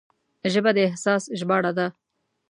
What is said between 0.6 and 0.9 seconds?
د